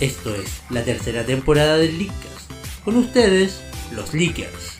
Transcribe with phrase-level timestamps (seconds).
[0.00, 2.50] esto es la tercera temporada del Leakcast.
[2.84, 3.60] Con ustedes,
[3.92, 4.78] los Leakers.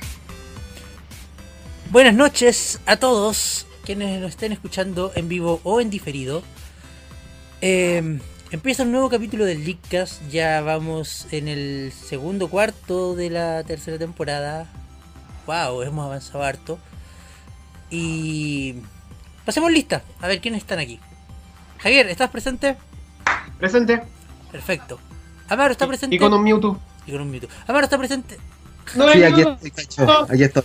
[1.90, 6.42] Buenas noches a todos quienes nos estén escuchando en vivo o en diferido.
[7.60, 8.18] Eh,
[8.50, 10.26] empieza un nuevo capítulo del Leakcast.
[10.30, 14.72] Ya vamos en el segundo cuarto de la tercera temporada.
[15.46, 16.78] Wow, hemos avanzado harto.
[17.90, 18.76] Y
[19.44, 20.98] pasemos lista, a ver quiénes están aquí.
[21.78, 22.76] Javier, ¿estás presente?
[23.58, 24.02] Presente.
[24.50, 24.98] Perfecto.
[25.50, 26.16] Amaro está presente.
[26.16, 26.78] Y con un Mewtwo.
[27.06, 27.50] Y con un Mewtwo.
[27.66, 28.38] Amaro está presente.
[28.94, 30.26] No, Sí, no, aquí estoy, cacho.
[30.32, 30.62] Aquí estoy.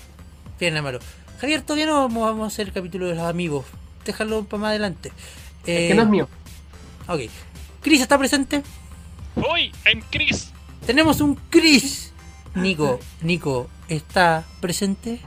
[0.60, 1.00] Bien, Amaro.
[1.42, 3.66] Javier, todavía no vamos, vamos a hacer el capítulo de los amigos.
[4.06, 5.12] Déjalo para más adelante.
[5.66, 6.30] Eh, Es que no es mío.
[7.08, 7.22] Ok.
[7.82, 8.64] Chris está presente.
[9.36, 10.52] Hoy, I'm Chris.
[10.86, 12.12] Tenemos un Chris.
[12.56, 15.20] Nico, Nico, ¿está presente?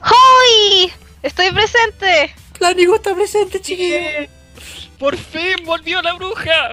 [0.00, 0.92] ¡Hoy!
[1.22, 2.34] ¡Estoy presente!
[2.60, 3.96] La Nico está presente, chiquillo.
[4.98, 6.72] Por fin volvió la bruja.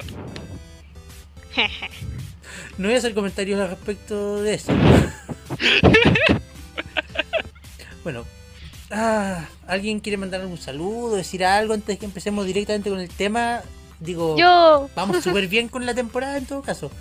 [2.77, 4.73] No voy a hacer comentarios al respecto de eso.
[8.03, 8.25] bueno.
[8.91, 13.09] Ah, ¿Alguien quiere mandar algún saludo, decir algo antes de que empecemos directamente con el
[13.09, 13.61] tema?
[13.99, 16.91] Digo, Yo, vamos súper bien con la temporada en todo caso.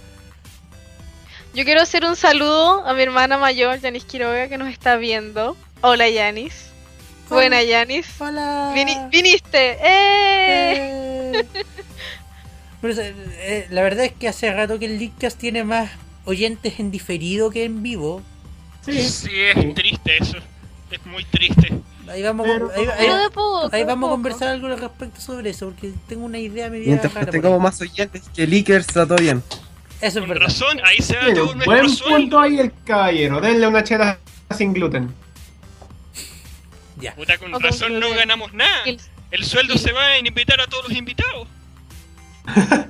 [1.55, 5.57] yo quiero hacer un saludo a mi hermana mayor, Yanis Quiroga, que nos está viendo.
[5.83, 6.67] Hola, Yanis.
[7.29, 8.07] Buena, Yanis.
[8.21, 8.73] Hola.
[8.75, 9.73] Vini- viniste.
[9.83, 11.33] ¡Eh!
[11.35, 11.47] Eh.
[12.83, 15.91] Pero, eh, eh, la verdad es que hace rato que el Leadcast tiene más
[16.27, 18.21] oyentes en diferido que en vivo.
[18.85, 19.03] Sí.
[19.09, 20.37] Sí, es triste eso.
[20.91, 21.73] Es muy triste.
[22.09, 23.71] Ahí vamos, Pero- a- ahí, poco.
[23.87, 27.31] vamos a conversar algo al respecto sobre eso, porque tengo una idea media Mientras rara
[27.31, 29.43] tengamos más oyentes que Leakers, está todo bien.
[30.01, 30.47] Eso es Con verdad.
[30.49, 33.41] razón, ahí se va todo un buen punto ahí el caballero.
[33.41, 34.19] Denle una chela
[34.59, 35.15] sin gluten.
[37.01, 37.15] Ya.
[37.15, 38.85] Puta, con razón no ganamos nada.
[39.31, 41.49] El sueldo se va en invitar a todos los invitados.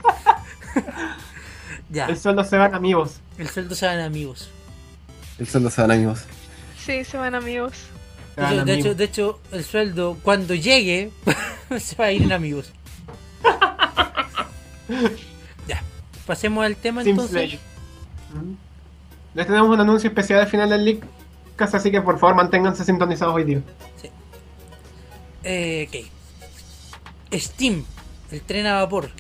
[1.91, 2.07] Ya.
[2.07, 3.21] El sueldo se van amigos.
[3.37, 4.49] El sueldo se van amigos.
[5.39, 6.23] El sueldo se van amigos.
[6.79, 7.75] Sí, se van amigos.
[8.35, 8.79] De hecho, de, amigos.
[8.79, 11.11] hecho, de hecho, el sueldo cuando llegue
[11.79, 12.73] se va a ir en amigos.
[15.69, 15.83] ya.
[16.27, 17.33] Pasemos al tema Sim entonces.
[17.33, 17.59] Slayer.
[18.33, 18.55] Mm.
[19.35, 21.05] Les tenemos un anuncio especial al final del link.
[21.59, 23.61] Así que por favor manténganse sintonizados hoy día.
[25.45, 25.97] Eh, ok.
[27.39, 27.85] Steam,
[28.33, 29.11] el tren a vapor.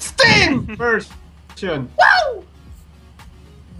[0.00, 1.88] Steam version.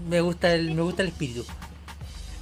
[0.09, 1.45] me gusta el, me gusta el espíritu.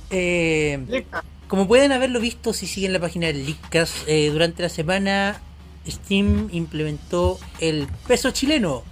[0.09, 1.05] Eh,
[1.47, 5.39] como pueden haberlo visto si siguen la página del Leakcast, eh, durante la semana
[5.87, 8.83] Steam implementó el peso chileno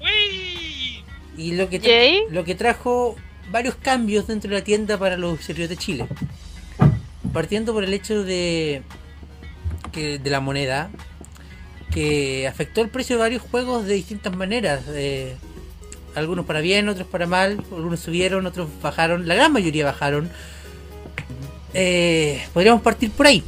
[0.00, 1.02] ¡Uy!
[1.36, 2.20] y lo que, tra- Yay.
[2.30, 3.16] lo que trajo
[3.50, 6.06] varios cambios dentro de la tienda para los usuarios de Chile.
[7.32, 8.82] Partiendo por el hecho de
[9.92, 10.90] que de la moneda
[11.92, 14.82] que afectó el precio de varios juegos de distintas maneras.
[14.88, 15.36] eh,
[16.14, 17.62] algunos para bien, otros para mal.
[17.70, 19.26] Algunos subieron, otros bajaron.
[19.26, 20.30] La gran mayoría bajaron.
[21.74, 23.42] Eh, podríamos partir por ahí.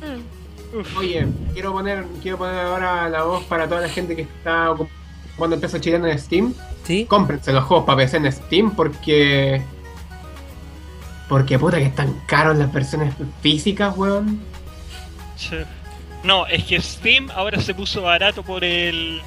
[0.00, 0.96] Mm.
[0.98, 5.56] Oye, quiero poner, quiero poner ahora la voz para toda la gente que está ocupando
[5.56, 6.54] el peso chileno en Steam.
[6.84, 7.06] ¿Sí?
[7.06, 9.62] Cómprense los juegos para PC en Steam porque.
[11.28, 14.40] Porque puta que están caros las versiones físicas, weón.
[15.36, 15.64] Che.
[16.24, 19.20] No, es que Steam ahora se puso barato por el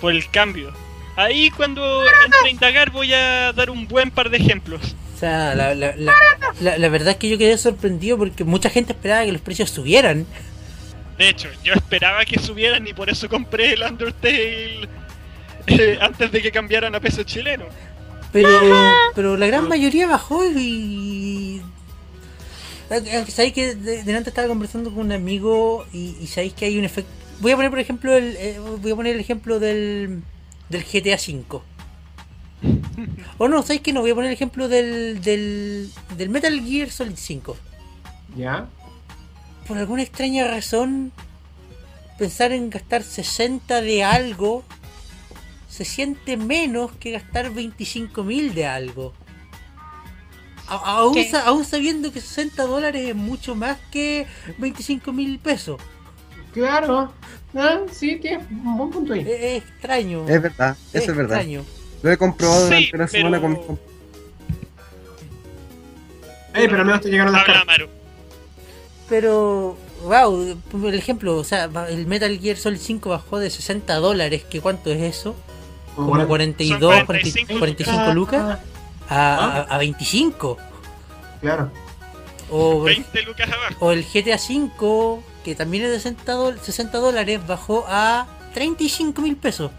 [0.00, 0.72] por el cambio.
[1.16, 4.94] Ahí cuando entre a indagar voy a dar un buen par de ejemplos.
[5.16, 6.14] O sea, la, la, la,
[6.60, 9.70] la- la verdad es que yo quedé sorprendido porque mucha gente esperaba que los precios
[9.70, 10.26] subieran.
[11.16, 14.88] De hecho, yo esperaba que subieran y por eso compré el Undertale
[15.66, 17.64] eh, antes de que cambiaran a peso chileno.
[18.30, 18.48] Pero,
[19.16, 21.62] pero la gran mayoría bajó y.
[22.90, 26.78] Aunque sabéis que de- delante estaba conversando con un amigo y, y sabéis que hay
[26.78, 27.10] un efecto.
[27.40, 30.22] Voy a poner, por ejemplo, el, eh, voy a poner el ejemplo del,
[30.70, 31.60] del GTA V.
[33.38, 36.90] O no, sabéis que no, voy a poner el ejemplo del, del, del Metal Gear
[36.90, 37.56] Solid 5.
[38.36, 38.66] ¿Ya?
[39.68, 41.12] Por alguna extraña razón,
[42.18, 44.64] pensar en gastar 60 de algo
[45.68, 49.12] se siente menos que gastar 25.000 de algo.
[50.68, 51.28] A- aún, ¿Qué?
[51.30, 54.26] sa- aún sabiendo que 60 dólares es mucho más que
[54.58, 55.80] 25 mil pesos.
[56.52, 57.12] Claro.
[57.54, 59.20] Ah, sí, tienes un buen punto ahí.
[59.20, 60.28] Es, es extraño.
[60.28, 61.38] Es verdad, eso es verdad.
[61.38, 61.64] extraño.
[62.02, 63.80] Lo he comprobado Sí, durante una semana pero- con comp-
[66.54, 67.74] Ey, pero al menos te llegaron las Habla cartas.
[67.76, 67.90] Amaru.
[69.08, 73.94] Pero, wow, por el ejemplo, o sea, el Metal Gear Solid 5 bajó de 60
[73.96, 75.34] dólares, que cuánto es eso?
[75.96, 78.60] Como 42, Son 45, 45 45 lucas Ah,
[79.08, 80.56] a, a, a 25.
[81.40, 81.70] Claro.
[82.50, 83.74] O, 20 lucas abajo.
[83.80, 89.20] o el GTA 5, que también es de 60, dol- 60 dólares, bajó a 35
[89.22, 89.70] mil pesos.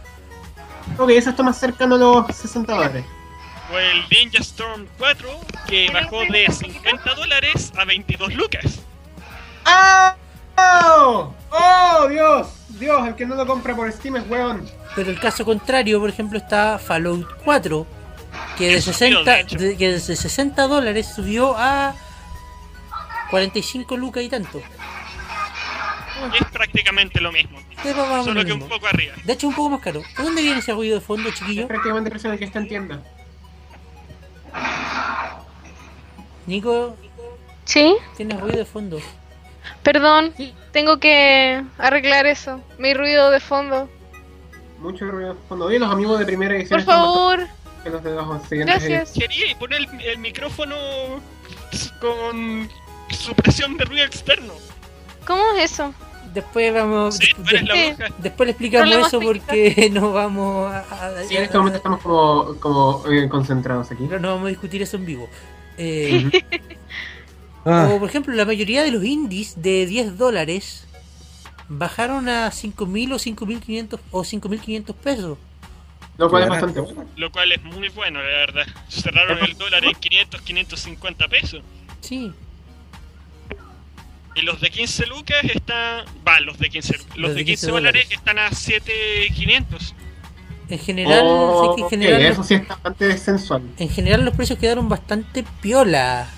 [0.97, 3.05] Ok, eso está más cercano a los 60 dólares.
[3.73, 5.29] O el Ninja Storm 4,
[5.67, 8.79] que bajó de 50 dólares a 22 lucas.
[9.65, 10.15] ¡Ah!
[10.57, 11.33] ¡Oh!
[11.51, 12.47] ¡Oh, Dios!
[12.79, 14.67] Dios, el que no lo compra por Steam es weón.
[14.95, 17.85] Pero el caso contrario, por ejemplo, está Fallout 4,
[18.57, 19.57] que de Que subió, 60, de hecho.
[19.57, 21.93] de- que desde 60 dólares subió a
[23.29, 24.61] 45 lucas y tanto.
[26.37, 27.59] Es prácticamente lo mismo.
[27.83, 29.13] Es Solo lo que un poco arriba.
[29.23, 30.01] De hecho, un poco más caro.
[30.17, 31.67] ¿De dónde viene ese ruido de fondo, Es chiquillo?
[31.67, 33.01] prácticamente el que está en tienda.
[36.45, 36.95] Nico,
[37.65, 37.95] ¿Sí?
[38.17, 38.99] tienes ruido de fondo.
[39.83, 40.33] Perdón,
[40.71, 42.61] tengo que arreglar eso.
[42.79, 43.87] Mi ruido de fondo.
[44.79, 45.37] Mucho ruido.
[45.47, 47.47] Cuando vi los amigos de primera edición Por están favor.
[48.50, 49.12] Que Gracias.
[49.12, 50.75] Quería poner el, el micrófono
[52.00, 52.69] con
[53.09, 54.53] supresión de ruido externo.
[55.25, 55.94] ¿Cómo es eso?
[56.33, 57.15] Después vamos.
[57.18, 57.27] Sí,
[57.63, 58.12] la.
[58.19, 60.80] Después le explicamos eso porque no vamos a.
[60.80, 64.03] a- Sí, en este momento estamos como, como eh, concentrados aquí.
[64.03, 65.30] no, no vamos a discutir eso en vivo.
[65.77, 66.30] Eh,
[67.65, 70.88] Ah, O por ejemplo, la mayoría de los indies de 10 dólares
[71.68, 75.38] bajaron a 5.000 o 5.500 o 5.500 pesos.
[76.19, 77.06] Lo cual es bastante bueno.
[77.16, 78.68] Lo cual es muy bueno, la verdad.
[78.89, 81.62] Cerraron el dólar en 500, 550 pesos.
[82.01, 82.31] Sí,
[84.36, 86.06] Y los de 15 lucas están.
[86.27, 86.98] Va, los de 15.
[87.16, 89.95] Los, de 15 dólares están a 7,500.
[90.69, 93.63] en general, Oh, que en general, eso sí está bastante sensual.
[93.77, 96.30] en general los precios quedaron bastante piola.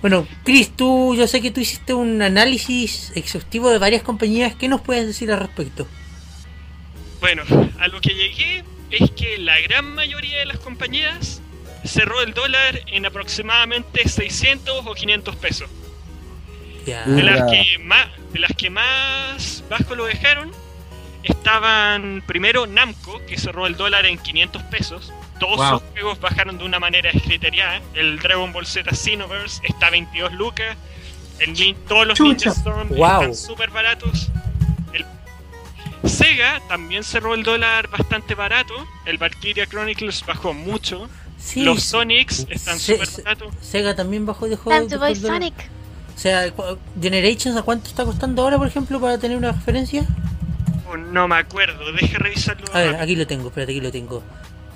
[0.00, 4.54] Bueno, Chris, tú, yo sé que tú hiciste un análisis exhaustivo de varias compañías.
[4.54, 5.88] ¿Qué nos puedes decir al respecto?
[7.20, 7.42] Bueno,
[7.80, 11.42] a lo que llegué es que la gran mayoría de las compañías
[11.84, 15.68] cerró el dólar en aproximadamente 600 o 500 pesos.
[16.86, 17.04] Ya.
[17.04, 20.52] De las que más, de las que más bajo lo dejaron
[21.22, 25.12] estaban primero Namco, que cerró el dólar en 500 pesos.
[25.38, 25.80] Todos Wow.
[25.80, 27.80] sus juegos bajaron de una manera escriteriada.
[27.94, 30.76] El Dragon Ball Z Xenoverse está a 22 lucas.
[31.38, 32.46] El todos los Chucha.
[32.46, 33.06] Ninja Storm Wow.
[33.20, 34.28] están súper baratos.
[36.04, 38.74] Sega también cerró el dólar bastante barato.
[39.04, 41.08] El Valkyria Chronicles bajó mucho.
[41.38, 43.54] Sí, los Sonics están súper se- baratos.
[43.60, 44.58] Sega también bajó Time
[44.96, 45.38] buy el dólar.
[45.42, 45.54] Sonic.
[46.16, 46.52] O sea,
[47.00, 50.04] Generations, ¿a cuánto está costando ahora, por ejemplo, para tener una referencia?
[50.90, 52.66] Oh, no me acuerdo, deje revisarlo.
[52.74, 54.22] A ver, aquí lo tengo, espérate, aquí lo tengo.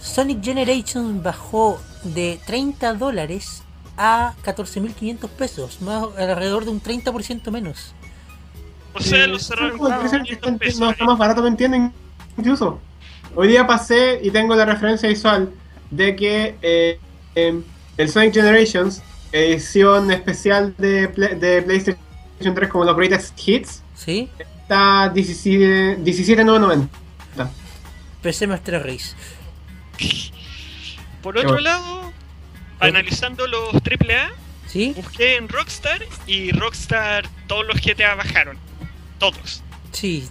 [0.00, 3.62] Sonic Generations bajó de 30 dólares
[3.96, 7.94] a 14.500 pesos, más alrededor de un 30% menos.
[8.94, 10.80] O sea, lo cerraron sí, el con precio en el que 500 está, pesos.
[10.80, 11.92] no, está más barato, ¿me entienden?
[12.36, 12.80] Incluso.
[13.34, 15.50] Hoy día pasé y tengo la referencia visual
[15.90, 16.98] de que eh,
[17.34, 17.62] em,
[17.96, 21.98] el Sonic Generations, edición especial de, Play- de PlayStation
[22.54, 24.28] 3 como los Greatest Hits, ¿Sí?
[24.38, 26.88] está 17 17,990.
[28.22, 29.14] PC Master Race.
[31.22, 31.62] Por otro bueno.
[31.62, 32.12] lado,
[32.80, 34.30] analizando los AAA,
[34.66, 34.92] ¿Sí?
[34.96, 38.58] busqué en Rockstar y Rockstar todos los GTA bajaron.
[39.22, 39.62] Todos.
[39.92, 40.28] Sí.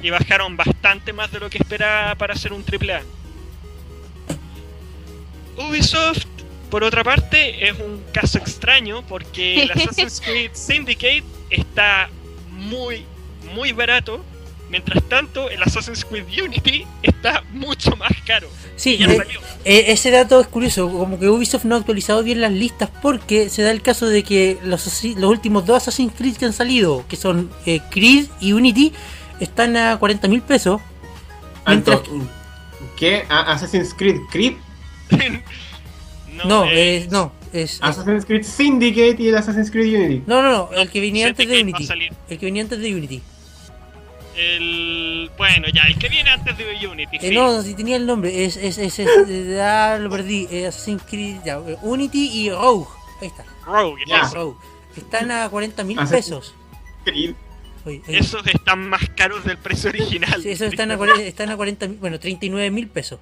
[0.00, 3.02] Y bajaron bastante más de lo que esperaba para hacer un AAA.
[5.66, 6.26] Ubisoft,
[6.70, 12.08] por otra parte, es un caso extraño porque el Assassin's Creed Syndicate está
[12.52, 13.04] muy,
[13.52, 14.24] muy barato.
[14.68, 18.48] Mientras tanto, el Assassin's Creed Unity está mucho más caro.
[18.74, 19.40] Sí, Ya eh, salió.
[19.64, 23.48] eh, ese dato es curioso, como que Ubisoft no ha actualizado bien las listas porque
[23.48, 27.16] se da el caso de que los, últimos dos Assassin's Creed que han salido, que
[27.16, 28.92] son eh, Creed y Unity,
[29.40, 30.80] están a 40 mil pesos.
[31.66, 32.00] Mientras.
[32.96, 33.24] ¿Qué?
[33.28, 34.54] ¿A- ¿Assassin's Creed Creed?
[36.44, 40.22] No, eh, es, no, es, es- Assassin's Creed Syndicate y el Assassin's Creed Unity.
[40.26, 41.88] No, no, no, el que venía antes de Unity.
[42.28, 43.22] El que venía antes de Unity.
[44.36, 45.30] El.
[45.38, 47.16] Bueno, ya, el que viene antes de Unity.
[47.16, 47.34] Eh, sí.
[47.34, 51.38] no, si tenía el nombre, es, es, es, es- ah, lo perdí, eh, Assassin's Creed,
[51.44, 52.86] ya, eh, Unity y Rogue,
[53.20, 54.22] ahí está, Rogue, Ya.
[54.22, 54.34] eso.
[54.34, 54.56] Rogue,
[54.96, 56.54] están a 40 mil pesos.
[57.04, 57.34] Creed.
[57.84, 60.42] Oye, oye, Esos están más caros del precio original.
[60.42, 63.20] sí, esos están a, están a 40 mil, bueno, 39 mil pesos.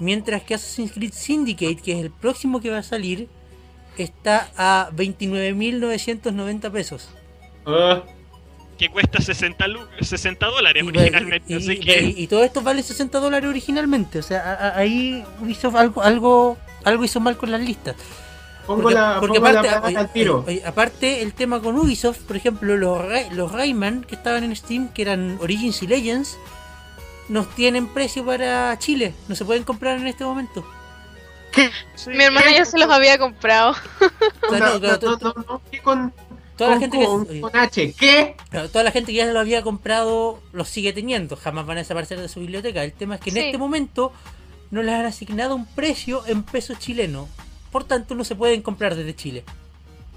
[0.00, 3.28] Mientras que Assassin's Creed Syndicate, que es el próximo que va a salir,
[3.98, 7.08] está a 29.990 pesos.
[7.66, 8.02] Ah,
[8.78, 11.52] Que cuesta 60, lu- 60 dólares Y, originalmente.
[11.52, 12.00] y- así y- que.
[12.02, 14.20] y- y todo esto vale 60 dólares originalmente.
[14.20, 17.96] O sea, a- a- ahí Ubisoft algo, algo, algo hizo mal con las listas.
[18.66, 20.44] pongo Porque, la, porque pongo aparte, placa oye, al tiro.
[20.46, 23.00] oye, oye, aparte, el tema con Ubisoft, por ejemplo, los,
[23.32, 26.36] los Rayman que estaban en Steam, que eran Origins y Legends,
[27.30, 29.14] nos tienen precio para Chile.
[29.26, 30.64] No se pueden comprar en este momento.
[31.96, 32.10] Sí.
[32.10, 33.70] Mi hermana ya se los había comprado.
[33.70, 35.62] O sea, No, no, no, no, no,
[36.58, 37.94] ¿qué con, toda la gente que, con- H?
[37.98, 38.36] ¿Qué?
[38.72, 41.36] toda la gente que ya lo había comprado los sigue teniendo.
[41.36, 42.82] Jamás van a desaparecer de su biblioteca.
[42.84, 43.42] El tema es que en Sí.
[43.42, 44.12] este momento
[44.70, 47.28] no les han asignado un precio en pesos chilenos.
[47.72, 49.44] Por tanto, no se pueden comprar desde Chile.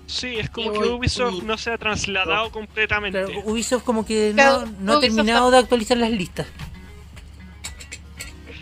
[0.07, 3.23] Sí, es como que Ubisoft no se ha trasladado completamente.
[3.23, 6.47] Claro, Ubisoft como que no, no ha terminado de actualizar las listas.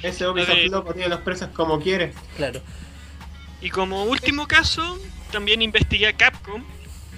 [0.03, 2.13] Ese Ubisoft loco tiene los precios como quiere.
[2.37, 2.61] Claro.
[3.61, 4.97] Y como último caso,
[5.31, 6.63] también investigué a Capcom.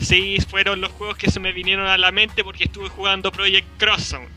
[0.01, 3.67] Sí, fueron los juegos que se me vinieron a la mente porque estuve jugando Project
[3.77, 4.27] Crossown.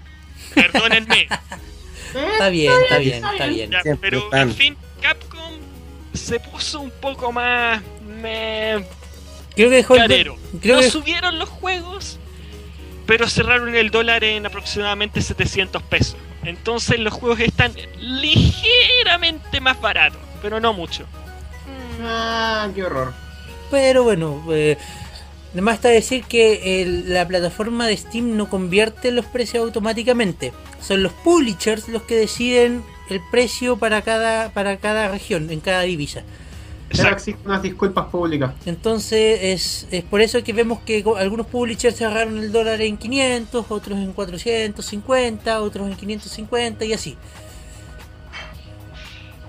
[0.55, 1.27] Perdónenme,
[2.33, 3.71] Está bien, está bien, está bien.
[3.71, 5.53] ya, pero en fin, Capcom
[6.13, 8.85] se puso un poco más me,
[9.57, 12.19] Creo que dejó el- creo no que subieron los juegos,
[13.07, 16.17] pero cerraron el dólar en aproximadamente 700 pesos.
[16.45, 21.07] Entonces los juegos están ligeramente más baratos, pero no mucho.
[22.03, 23.13] Ah, qué horror.
[23.71, 24.77] Pero bueno, eh,
[25.55, 30.53] además está decir que el- la plataforma de Steam no convierte los precios automáticamente.
[30.83, 35.83] Son los publishers los que deciden el precio para cada, para cada región, en cada
[35.83, 36.23] divisa.
[36.91, 37.15] Exacto.
[37.17, 38.53] existen unas disculpas públicas.
[38.67, 43.67] Entonces es, es por eso que vemos que algunos publishers cerraron el dólar en 500,
[43.71, 47.17] otros en 450, otros en 550 y así.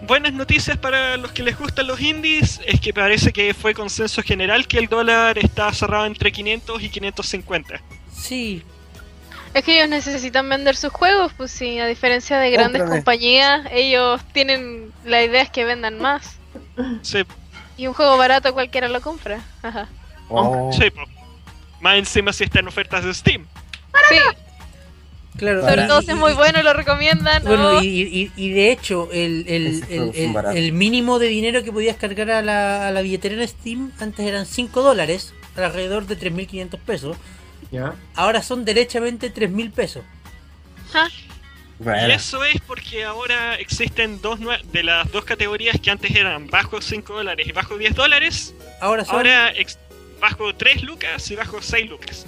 [0.07, 4.21] Buenas noticias para los que les gustan los indies es que parece que fue consenso
[4.21, 7.81] general que el dólar está cerrado entre 500 y 550.
[8.13, 8.63] Sí,
[9.53, 13.01] Es que ellos necesitan vender sus juegos, pues sí, a diferencia de grandes Cómprame.
[13.01, 16.37] compañías, ellos tienen la idea es que vendan más.
[17.01, 17.23] Sí,
[17.77, 19.39] Y un juego barato cualquiera lo compra.
[19.63, 19.87] Ajá.
[20.29, 21.01] Oh, sí, po.
[21.81, 23.45] Más encima si está en ofertas de Steam.
[24.09, 24.17] Sí,
[25.37, 25.61] claro.
[25.61, 27.43] sobre y- todo y- si es muy bueno y lo recomiendan.
[27.43, 31.71] Bueno, oh, y, y- y de hecho, el, el- el- el- mínimo de dinero que
[31.71, 36.17] podías cargar a la, a la billetera en Steam antes eran 5 dólares, alrededor de
[36.17, 37.17] 3.500 pesos.
[37.71, 37.95] ¿Ya?
[38.15, 40.03] Ahora son derechamente 3.000 pesos.
[41.79, 44.39] Y bueno, eso es porque ahora existen dos
[44.71, 48.53] de las dos categorías que antes eran bajo 5 dólares y bajo 10 dólares.
[48.79, 49.15] Ahora son.
[49.15, 49.51] Ahora
[50.21, 52.25] bajo 3 lucas y bajo 6 lucas.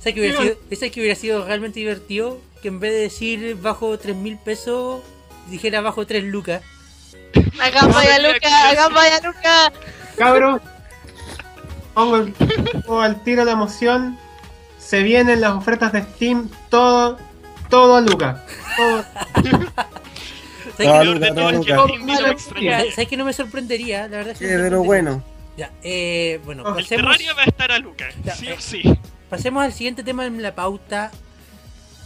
[0.00, 2.40] ¿Sabes que hubiera sido, ¿sabes que hubiera sido realmente divertido?
[2.62, 5.02] Que en vez de decir bajo 3.000 pesos,
[5.48, 6.62] dijera bajo 3 lucas.
[7.60, 9.72] Hagan vaya Luca, hagan vaya Luca.
[10.16, 10.60] Cabros,
[11.94, 14.18] pongo, el- pongo al tiro la emoción.
[14.78, 17.18] Se vienen las ofertas de Steam, todo,
[17.68, 18.40] todo a Lucas.
[18.76, 19.04] Todo-
[20.76, 21.76] ¿Sabes que, Lo Luca, de todo Luca.
[22.94, 24.02] ¿sabes- que no me sorprendería?
[24.08, 24.86] La verdad es que pero sorprendería.
[24.86, 25.24] bueno.
[25.56, 28.54] Ya, eh, bueno, El Terraria va a estar a lucas, Ya, sí eh.
[28.56, 28.82] o sí.
[29.30, 31.10] Pasemos al siguiente tema en la pauta.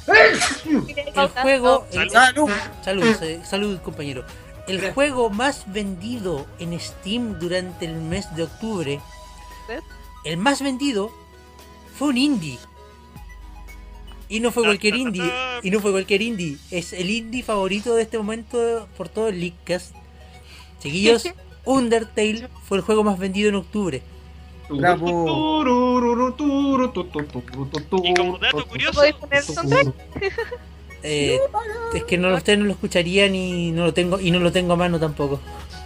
[0.07, 1.87] El juego.
[1.93, 2.51] el- Salud.
[2.51, 2.51] ¡Salud!
[2.85, 4.25] Salud, eh, salud, compañero.
[4.69, 8.95] El juego más vendido en Steam durante el mes de octubre,
[9.69, 9.81] ¿Eh?
[10.25, 11.11] el más vendido,
[11.99, 12.59] fue un indie.
[14.29, 17.11] Y no fue Ta, cualquier ta, ta, indie, y no fue cualquier indie, es el
[17.11, 19.95] indie favorito de este momento por todo el Leakcast.
[20.81, 21.25] Chiquillos,
[21.67, 24.03] Undertale fue el juego más vendido en octubre.
[24.69, 25.61] Bravo.
[28.03, 29.87] Y como dato curioso, ¿Podéis poner soundtrack?
[31.03, 31.39] Eh,
[31.95, 34.73] es que no ustedes no lo escucharían y no lo tengo y no lo tengo
[34.73, 35.39] a mano tampoco.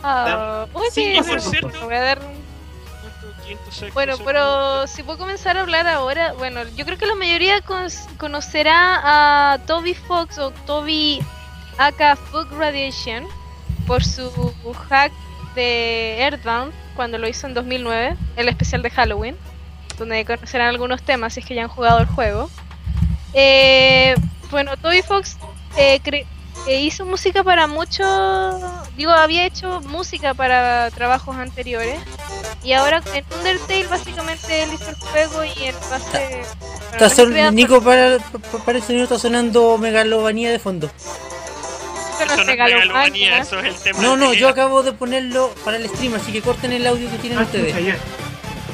[0.03, 1.81] Ah, oye, Sí, por pero- cierto.
[1.87, 2.27] voy a dar un
[3.01, 3.43] ¿cuánto?
[3.43, 4.21] 500, 600, Bueno, 600.
[4.33, 9.01] pero si puedo comenzar a hablar ahora, bueno, yo creo que la mayoría con- conocerá
[9.55, 11.21] a Toby Fox o Toby
[11.79, 13.27] aka Fog Radiation
[13.89, 14.31] por su
[14.89, 15.13] hack
[15.55, 19.37] de Earthbound cuando lo hizo en 2009, el especial de Halloween,
[19.99, 22.51] donde conocerán algunos temas si es que ya han jugado el juego.
[23.35, 24.15] Eh,
[24.51, 25.37] bueno, Toby Fox
[25.77, 26.01] eh,
[26.67, 28.07] eh, hizo música para muchos.
[28.97, 32.01] Digo, había hecho música para trabajos anteriores.
[32.65, 35.65] Y ahora en Undertale, básicamente él hizo el juego y.
[35.65, 35.99] Está
[36.93, 40.91] para son- recrear- Nico, para, pa- para el sonido está sonando megalomanía de fondo.
[42.29, 42.87] Eso no es megalomanía.
[42.87, 44.17] megalomanía, eso es el tema.
[44.17, 47.39] No, yo acabo de ponerlo para el stream, así que corten el audio que tienen
[47.39, 47.75] Ah, ustedes.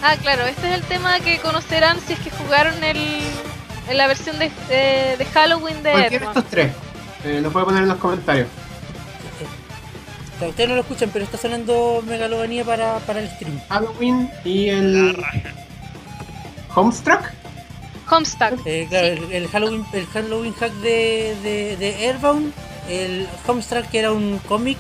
[0.03, 2.99] Ah, claro, este es el tema que conocerán si es que jugaron el,
[3.89, 6.37] en la versión de, de, de Halloween de Edmond.
[6.37, 6.73] estos tres.
[7.25, 8.49] Eh, lo puede poner en los comentarios.
[10.47, 13.59] Ustedes no lo escuchan, pero está sonando megalomanía para, para el stream.
[13.69, 15.25] Halloween y el.
[16.75, 17.31] Homestruck.
[18.11, 18.61] Homestuck.
[18.67, 22.53] Eh, claro, el, el Halloween, el Halloween hack de, de, de Airbound,
[22.89, 24.79] el Homestruck que era un cómic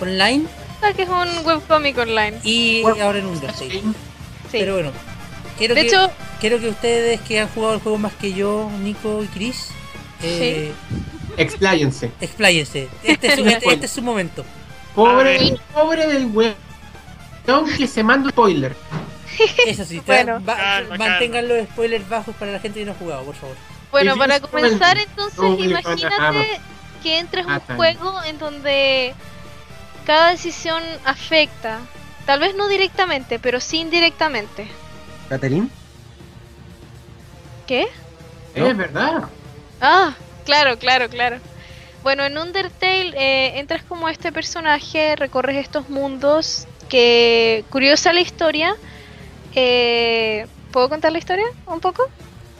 [0.00, 0.44] online
[0.96, 2.38] que es un webcomic online.
[2.42, 3.70] y ahora en Undertale.
[3.70, 3.82] Sí.
[4.52, 4.92] Pero bueno,
[5.56, 6.10] quiero de que, hecho,
[6.40, 9.68] quiero que ustedes que han jugado el juego más que yo, Nico y Chris,
[10.22, 10.72] eh,
[11.38, 12.10] Expláyense.
[12.20, 12.88] expláyense.
[13.02, 14.44] Este es, su, este, este es su momento.
[14.94, 16.54] Pobre, pobre del weón
[17.78, 18.76] que se manda un spoiler.
[19.66, 20.40] Eso sí, Bueno.
[20.46, 23.56] va- Calma, mantengan los spoilers bajos para la gente que no ha jugado, por favor.
[23.90, 26.60] bueno, para comenzar entonces, imagínate.
[27.04, 27.76] Que entres a un Atan.
[27.76, 29.14] juego en donde
[30.06, 31.78] cada decisión afecta,
[32.26, 34.66] tal vez no directamente, pero sí indirectamente.
[35.28, 35.68] ¿Catherine?
[37.66, 37.86] ¿Qué?
[38.56, 38.66] ¿No?
[38.66, 39.24] Es verdad.
[39.80, 41.38] Ah, claro, claro, claro.
[42.02, 48.74] Bueno, en Undertale eh, entras como este personaje, recorres estos mundos, que curiosa la historia.
[49.54, 52.08] Eh, ¿Puedo contar la historia un poco?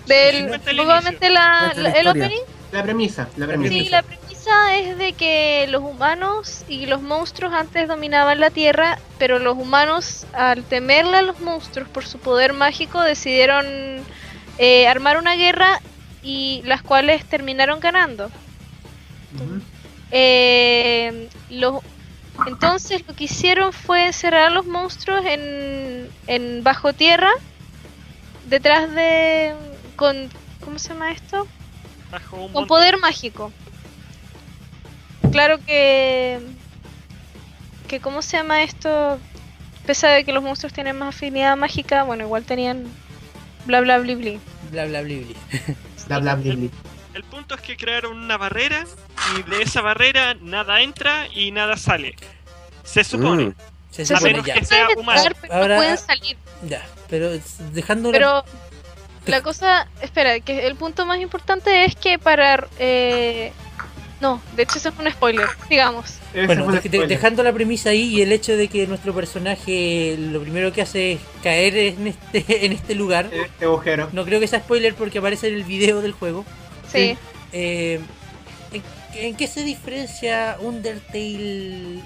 [0.07, 2.41] Del, el obviamente la, Cuenta la la- el opening.
[2.73, 3.29] La premisa.
[3.37, 3.73] La premisa.
[3.75, 4.24] Sí, la premisa
[4.73, 10.27] es de que los humanos y los monstruos antes dominaban la Tierra, pero los humanos,
[10.33, 13.65] al temerle a los monstruos por su poder mágico, decidieron
[14.59, 15.81] eh, armar una guerra
[16.23, 18.31] y las cuales terminaron ganando.
[20.11, 21.83] Eh, los-
[22.47, 27.31] entonces lo que hicieron fue encerrar a los monstruos en, en bajo tierra,
[28.47, 29.55] detrás de...
[29.97, 30.29] con
[30.65, 31.47] ¿Cómo se llama esto?
[32.11, 32.69] Bajo un Con monte.
[32.69, 33.53] poder mágico.
[35.35, 36.39] Claro que...
[37.89, 39.19] que ¿Cómo se llama esto?
[39.85, 42.85] Pese de que los monstruos tienen más afinidad mágica, bueno, igual tenían
[43.67, 44.41] bla bla bli bli.
[44.71, 45.37] Bla bla bli bli.
[46.07, 46.69] Bla, bla, bla, bla.
[47.15, 48.85] El punto es que crearon una barrera
[49.39, 52.15] y de esa barrera nada entra y nada sale.
[52.85, 53.47] Se supone.
[53.47, 53.55] Mm.
[53.91, 54.55] Se Se A supone menos ya.
[54.55, 55.19] que sea Pueden humano.
[55.21, 56.37] entrar, pero Ahora- no pueden salir.
[56.69, 57.31] Ya, pero
[57.73, 58.45] dejando Pero
[59.27, 62.67] la cosa, espera, que el punto más importante es que para...
[62.79, 63.53] eh,
[64.21, 66.19] no, de hecho eso es un spoiler, digamos.
[66.33, 67.09] Bueno, fue de- spoiler.
[67.09, 71.13] dejando la premisa ahí y el hecho de que nuestro personaje lo primero que hace
[71.13, 73.29] es caer en este, en este lugar.
[73.33, 74.09] En este agujero.
[74.13, 76.45] No creo que sea spoiler porque aparece en el video del juego.
[76.91, 77.17] Sí.
[77.53, 78.01] Eh,
[78.73, 78.83] ¿en,
[79.15, 82.01] en qué se diferencia Undertale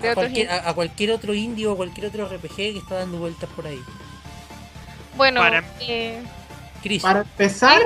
[0.00, 0.50] De a cualquier, indies.
[0.64, 3.80] a- a cualquier otro indie o cualquier otro RPG que está dando vueltas por ahí?
[5.16, 6.22] Bueno, Para- eh,
[6.82, 7.80] Chris, Para empezar,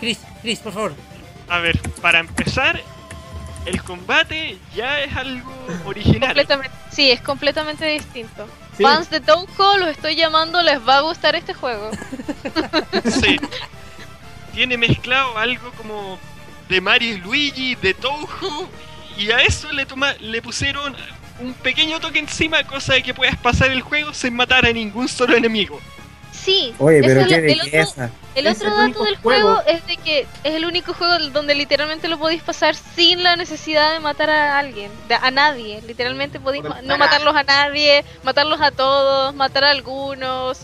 [0.00, 0.94] Chris, Chris, por favor.
[1.48, 2.80] A ver, para empezar,
[3.66, 5.52] el combate ya es algo
[5.84, 6.28] original.
[6.28, 8.46] completamente, sí, es completamente distinto.
[8.76, 11.90] sí, Fans de Touhou, los estoy llamando, les va a gustar este juego.
[13.04, 13.38] Sí.
[14.54, 16.18] Tiene mezclado algo como
[16.68, 18.68] de Mario y Luigi, de Touhou,
[19.16, 20.96] y a eso le, toma, le pusieron
[21.40, 25.08] un pequeño toque encima, cosa de que puedas pasar el juego sin matar a ningún
[25.08, 25.80] solo enemigo.
[26.48, 28.10] Sí, Oye, pero es qué el- el otro- belleza.
[28.34, 29.56] El Es otro dato del juego.
[29.56, 33.36] juego es de que es el único juego donde literalmente lo podéis pasar sin la
[33.36, 35.82] necesidad de matar a alguien, de- a nadie.
[35.86, 40.60] Literalmente podéis ma- no matarlos a nadie, matarlos a todos, matar a algunos,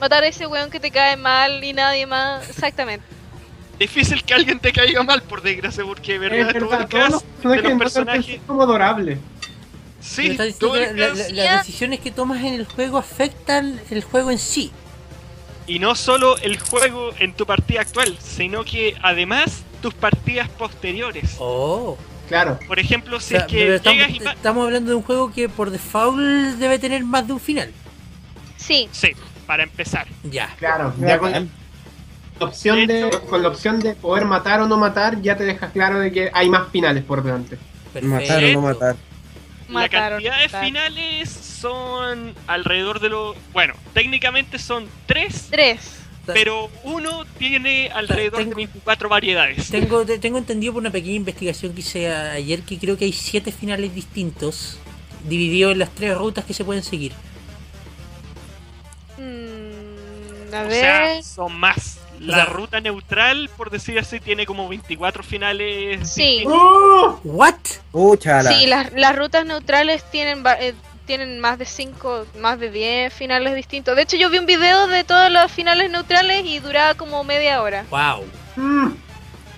[0.00, 2.48] matar a ese weón que te cae mal y nadie más.
[2.48, 3.04] Exactamente.
[3.78, 7.22] Difícil que alguien te caiga mal, por desgracia, porque verdad, es todo verdad, el los
[7.22, 8.36] cast de personajes los personajes.
[8.36, 9.18] son como adorables.
[9.18, 9.22] Me
[10.00, 14.38] Sí, todo la- la- las decisiones que tomas en el juego afectan el juego en
[14.38, 14.70] sí.
[15.66, 21.36] Y no solo el juego en tu partida actual, sino que además tus partidas posteriores.
[21.38, 21.96] Oh.
[22.28, 22.58] Claro.
[22.66, 25.32] Por ejemplo, si O sea, es que estamos, llegas y estamos hablando de un juego
[25.32, 26.18] que por default
[26.58, 27.72] debe tener más de un final.
[28.56, 29.12] Sí, Sí,
[29.46, 30.06] para empezar.
[30.24, 30.52] Ya.
[30.58, 31.46] Claro, ya con la
[32.40, 36.00] opción De con la opción de poder matar o no matar, ya te dejas claro
[36.00, 37.58] de que hay más finales por delante.
[38.02, 38.96] Matar o no matar.
[39.68, 43.34] La cantidad de finales son alrededor de lo...
[43.52, 45.80] Bueno, técnicamente son tres, Tres.
[46.26, 49.68] pero uno tiene alrededor de Tengo- 24 variedades.
[49.70, 53.12] Tengo, te- tengo entendido por una pequeña investigación que hice ayer que creo que hay
[53.12, 54.78] siete finales distintos
[55.28, 57.12] divididos en las tres rutas que se pueden seguir.
[59.18, 60.72] Mm, a O ver.
[60.72, 61.98] sea, son más.
[62.20, 66.08] La sea- ruta neutral, por decir así, tiene como 24 finales.
[66.08, 66.44] Sí.
[66.46, 67.20] ¡Oh!
[67.24, 67.54] ¿What?
[68.48, 70.74] Sí, las, las rutas neutrales tienen eh,
[71.06, 73.96] tienen más de 5, más de 10 finales distintos.
[73.96, 77.62] De hecho, yo vi un video de todos los finales neutrales y duraba como media
[77.62, 77.84] hora.
[77.90, 78.24] Wow.
[78.56, 78.94] Mm.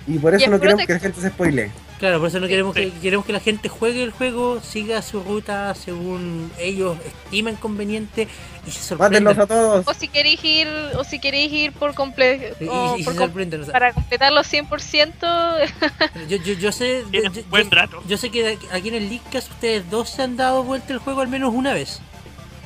[0.06, 1.72] Y por eso es no queremos que la gente se spoile.
[1.98, 2.90] Claro, por eso no queremos Sí.
[2.92, 8.28] que queremos que la gente juegue el juego, siga su ruta según ellos estimen conveniente
[8.66, 9.40] y se sorprendan.
[9.40, 9.86] a todos.
[9.86, 13.62] O si queréis ir, o si queréis ir por completo Y, y- y se sorprenden.
[13.62, 15.26] o sea, para completarlo 100%,
[16.28, 18.02] yo, yo, yo sé, yo, buen yo- rato.
[18.06, 21.20] yo sé que aquí en el Leadcast ustedes dos se han dado vuelta el juego
[21.20, 22.00] al menos una vez.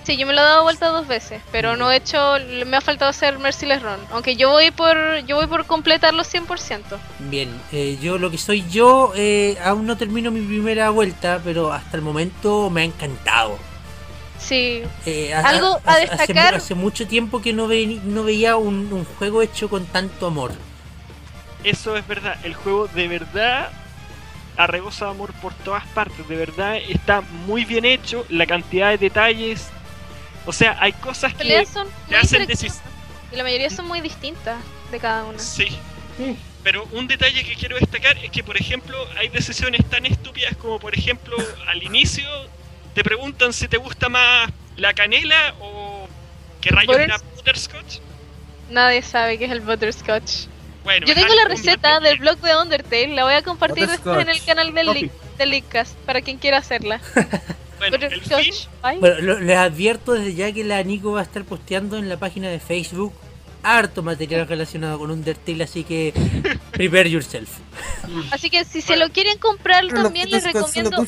[0.05, 2.37] Sí, yo me lo he dado vuelta dos veces, pero no he hecho,
[2.67, 6.99] me ha faltado hacer Merciless Run, aunque yo voy por, yo voy por completarlo 100%.
[7.21, 11.73] Bien, eh, yo lo que soy yo, eh, aún no termino mi primera vuelta, pero
[11.73, 13.59] hasta el momento me ha encantado.
[14.39, 18.93] Sí, Eh, Algo a hace destacar- Hace, mucho tiempo que no, ve- no veía un,
[18.93, 20.51] un juego hecho con tanto amor.
[21.63, 22.37] Eso es verdad.
[22.43, 23.71] El juego de verdad
[24.57, 26.27] arrebosa amor por todas partes.
[26.27, 28.27] De verdad está muy bien hecho.
[28.31, 29.69] La cantidad de detalles.
[30.47, 31.67] O sea, hay cosas que.
[31.67, 32.81] son te hacen interactivas,
[33.33, 34.57] y la mayoría son muy distintas
[34.91, 35.39] de cada una.
[35.39, 35.69] Sí.
[36.17, 36.37] Sí.
[36.63, 40.79] Pero un detalle que quiero destacar es que, por ejemplo, hay decisiones tan estúpidas como,
[40.79, 42.25] por ejemplo, al inicio
[42.95, 46.07] te preguntan si te gusta más la canela o
[46.61, 47.99] que rayos la butterscotch.
[48.71, 50.47] Nadie sabe qué es el butterscotch.
[50.85, 54.29] Bueno, Yo tengo la receta del blog de Undertale, la voy a compartir después en
[54.29, 54.89] el canal del.
[54.89, 57.01] Leak- del Leakcast para quien quiera hacerla.
[57.91, 59.01] Bueno, el.
[59.01, 62.17] Bueno, lo- les advierto desde ya que la Nico va a estar posteando en la
[62.17, 63.13] página de Facebook
[63.65, 66.13] harto material relacionado con Undertale, así que
[66.73, 67.49] prepare yourself.
[68.31, 71.03] Así que si se lo quieren comprar Pero los también les recomiendo mucho.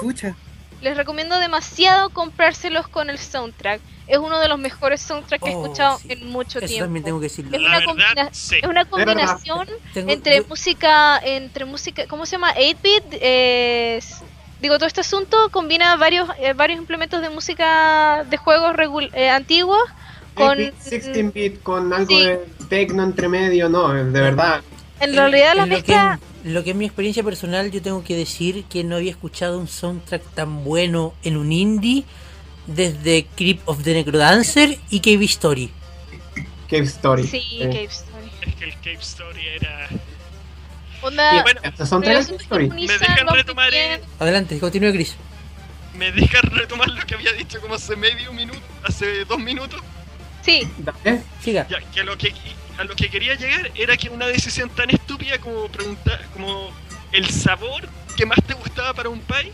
[0.00, 0.36] chucha.
[0.82, 3.80] les recomiendo demasiado comprárselos con el soundtrack.
[4.06, 6.08] Es uno de los mejores soundtracks que he Oh, escuchado sí.
[6.12, 6.84] en mucho Eso tiempo.
[6.84, 7.56] también tengo que decirlo.
[7.56, 8.56] Es una verdad, combina- sí.
[8.56, 8.90] Es una verdad.
[8.90, 12.52] combinación Tengo- entre yo- música, entre música, ¿cómo se llama?
[12.54, 13.02] 8-bit.
[13.12, 14.16] eh, s-
[14.64, 19.28] digo, todo este asunto combina varios, eh, varios implementos de música de juegos regul- eh,
[19.28, 19.82] antiguos
[20.34, 20.56] con...
[20.58, 22.24] 16-bit con algo Sí.
[22.24, 24.62] de tecno entre medio, no, de verdad.
[25.00, 26.18] En realidad la en lo, que, mezcla...
[26.44, 29.58] en lo que es mi experiencia personal, yo tengo que decir que no había escuchado
[29.58, 32.04] un soundtrack tan bueno en un indie
[32.66, 35.70] desde Creep of the Necrodancer y Cave Story.
[36.70, 37.24] Cave Story.
[37.26, 38.30] Sí, Eh, Cave Story.
[38.46, 39.88] Es que el Cave Story era.
[41.06, 44.00] Onda, bueno, son tres Me dejan retomar, bien.
[44.18, 45.16] Adelante, continúe Chris.
[45.94, 49.80] Me deja retomar lo que había dicho como hace medio minuto, hace dos minutos.
[50.42, 51.22] Sí, Dale.
[51.42, 51.66] Siga.
[51.68, 52.34] Ya, que a lo que
[52.78, 56.70] a lo que quería llegar era que una decisión tan estúpida como preguntar como
[57.12, 59.52] el sabor que más te gustaba para un pie,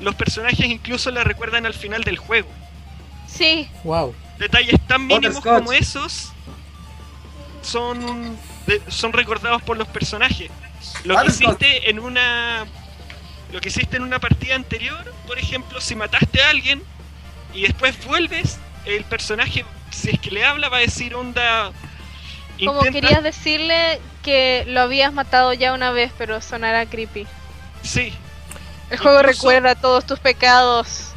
[0.00, 2.48] los personajes incluso la recuerdan al final del juego.
[3.26, 3.68] sí.
[3.84, 4.14] Wow.
[4.38, 6.32] Detalles tan mínimos como esos
[7.62, 10.50] son de- son recordados por los personajes.
[11.04, 12.66] Lo que hiciste en una
[13.52, 16.82] lo que hiciste en una partida anterior, por ejemplo, si mataste a alguien
[17.52, 21.70] y después vuelves, el personaje si es que le habla va a decir onda
[22.64, 27.26] Como querías decirle que lo habías matado ya una vez, pero sonara creepy.
[27.82, 28.12] Sí,
[28.90, 31.12] El juego Incluso- recuerda todos tus pecados.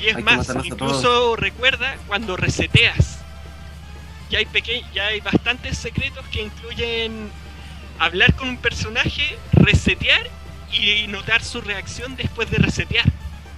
[0.00, 3.18] y es Hay más, incluso recuerda cuando reseteas.
[4.30, 7.30] Ya hay peque ya hay bastantes secretos que incluyen
[8.00, 10.28] hablar con un personaje, resetear
[10.72, 13.04] y notar su reacción después de resetear.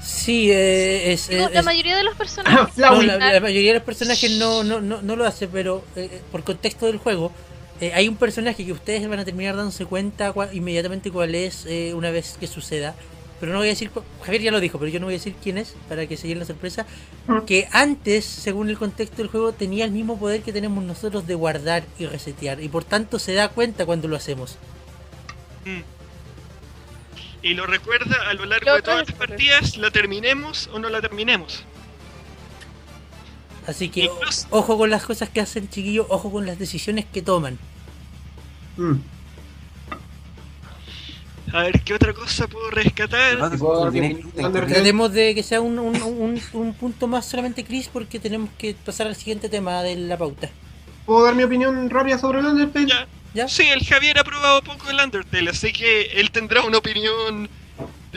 [0.03, 2.77] Sí, eh, es, Digo, es- la mayoría de los personajes.
[2.77, 6.21] no, la, la mayoría de los personajes no, no, no, no lo hace, pero eh,
[6.33, 7.33] por contexto del juego,
[7.81, 11.65] eh, hay un personaje que ustedes van a terminar dándose cuenta cua- inmediatamente cuál es
[11.67, 12.95] eh, una vez que suceda.
[13.43, 13.91] Pero no voy a decir,
[14.23, 16.29] Javier ya lo dijo, pero yo no voy a decir quién es para que se
[16.29, 16.87] lleven la sorpresa.
[17.45, 21.35] Que antes, según el contexto del juego, tenía el mismo poder que tenemos nosotros de
[21.35, 22.61] guardar y resetear.
[22.61, 24.59] Y por tanto se da cuenta cuando lo hacemos.
[25.65, 25.81] Mm.
[27.43, 31.01] Y lo recuerda a lo largo de todas las partidas, la terminemos o no la
[31.01, 31.65] terminemos.
[33.67, 37.23] Así que Incluso- ojo con las cosas que hacen, chiquillos, ojo con las decisiones que
[37.23, 37.59] toman.
[38.77, 38.99] Mm.
[41.51, 43.39] A ver, ¿qué otra cosa puedo rescatar?
[43.39, 44.75] Perdón, ¿Puedo dar viene mi Chris, opinión de Chris.
[44.75, 48.75] Tratemos de que sea un, un, un- un punto más solamente Chris porque tenemos que
[48.75, 50.51] pasar al siguiente tema de la pauta.
[51.05, 52.87] ¿Puedo dar mi opinión rápida sobre el Undertale?
[52.87, 53.09] Ya.
[53.35, 53.49] ¿Ya?
[53.49, 57.49] Sí, el Javier ha probado poco el Undertale, así que él tendrá una opinión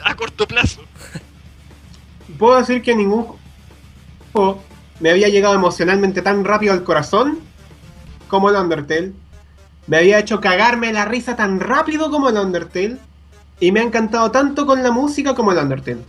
[0.04, 0.82] a corto plazo.
[2.38, 3.28] Puedo decir que ningún
[4.34, 4.62] juego
[5.00, 7.40] me había llegado emocionalmente tan rápido al corazón
[8.28, 9.14] como el Undertale.
[9.88, 12.98] Me había hecho cagarme la risa tan rápido como el Undertale.
[13.60, 16.02] Y me ha encantado tanto con la música como el Undertale.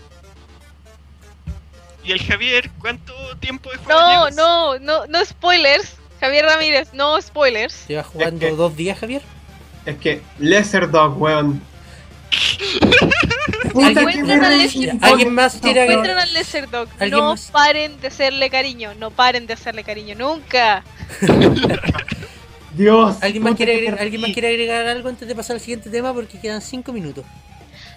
[2.05, 4.37] Y el Javier, ¿cuánto tiempo de juego No, llevas?
[4.37, 5.95] no, no, no spoilers.
[6.21, 7.87] Javier Ramírez, no spoilers.
[7.89, 9.23] Lleva jugando Es que- dos días, Javier.
[9.85, 11.61] Es que Lesser Dog, weón.
[13.75, 15.55] ¿Alguien- que Encuentran al Ya, ¿Alguien más?
[15.57, 16.89] Encuentran al Lesser Dog.
[16.99, 17.51] ¿Alguien No más?
[17.53, 18.95] paren de hacerle cariño.
[18.99, 20.15] No paren de hacerle cariño.
[20.17, 20.83] Nunca.
[22.77, 23.17] Dios.
[23.23, 24.01] ¿Alguien más, quiere agregar.
[24.01, 26.12] ¿Alguien más quiere agregar algo antes de pasar al siguiente tema?
[26.12, 27.25] Porque quedan cinco minutos.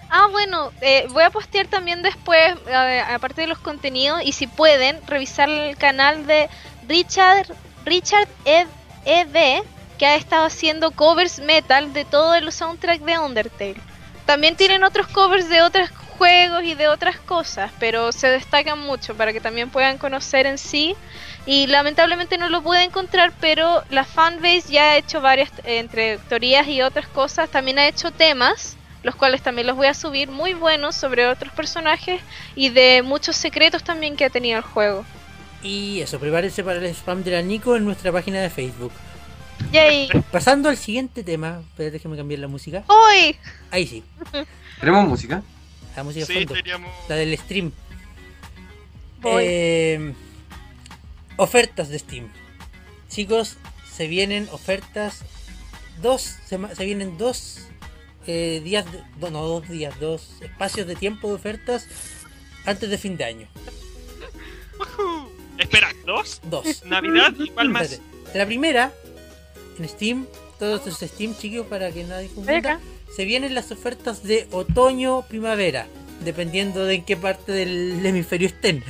[0.08, 4.48] Ah, bueno, eh, voy a postear también después, eh, aparte de los contenidos, y si
[4.48, 6.48] pueden, revisar el canal de
[6.88, 7.46] Richard
[7.84, 8.66] Richard Ed,
[9.04, 9.62] ED,
[9.98, 13.80] que ha estado haciendo covers metal de todo el soundtrack de Undertale.
[14.26, 15.90] También tienen otros covers de otros
[16.20, 20.58] juegos y de otras cosas, pero se destacan mucho para que también puedan conocer en
[20.58, 20.94] sí.
[21.46, 26.18] Y lamentablemente no lo pude encontrar, pero la fanbase ya ha hecho varias, eh, entre
[26.18, 30.28] teorías y otras cosas, también ha hecho temas los cuales también los voy a subir
[30.28, 32.20] muy buenos sobre otros personajes
[32.54, 35.06] y de muchos secretos también que ha tenido el juego.
[35.62, 38.92] Y eso, prepárense para el spam de la Nico en nuestra página de Facebook.
[39.72, 40.10] Yay.
[40.30, 42.84] Pasando al siguiente tema, espérate déjame cambiar la música.
[42.88, 43.38] Hoy.
[43.70, 44.04] Ahí sí,
[44.80, 45.42] ¿Tenemos música?
[45.96, 46.90] La música de Sí, fondo, teníamos.
[47.08, 47.72] la del stream.
[49.24, 50.14] Eh,
[51.36, 52.32] ofertas de Steam.
[53.08, 53.56] Chicos,
[53.92, 55.20] se vienen ofertas.
[56.00, 57.66] Dos, se vienen dos
[58.26, 61.86] eh, días, de- no, no, dos días, dos espacios de tiempo de ofertas
[62.64, 63.48] antes de fin de año.
[65.58, 66.40] Espera, ¿dos?
[66.44, 66.84] Dos.
[66.86, 67.92] ¿Navidad y cuál más?
[67.92, 68.38] Espérate.
[68.38, 68.92] La primera,
[69.78, 70.26] en Steam,
[70.58, 72.80] todos estos Steam, chicos, para que nadie confunda, Acá.
[73.14, 75.86] Se vienen las ofertas de otoño-primavera,
[76.24, 78.84] dependiendo de en qué parte del hemisferio estén.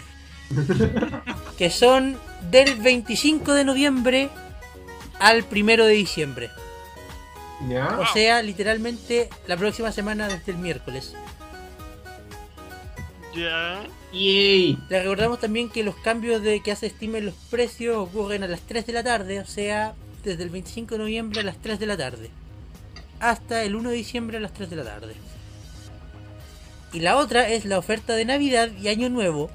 [1.58, 2.18] que son
[2.50, 4.30] del 25 de noviembre
[5.18, 6.50] al 1 de diciembre.
[7.68, 7.98] Ya.
[7.98, 11.14] O sea, literalmente la próxima semana desde el miércoles.
[13.34, 13.82] Ya.
[14.12, 14.78] Yay.
[14.88, 18.48] Les recordamos también que los cambios de que hace Steam en los precios ocurren a
[18.48, 21.78] las 3 de la tarde, o sea, desde el 25 de noviembre a las 3
[21.78, 22.30] de la tarde.
[23.20, 25.14] Hasta el 1 de diciembre a las 3 de la tarde.
[26.92, 29.50] Y la otra es la oferta de Navidad y Año Nuevo,